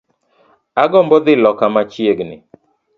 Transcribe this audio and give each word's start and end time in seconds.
Agombo 0.83 1.15
dhii 1.25 1.39
loka 1.43 1.65
machiegni 1.73 2.37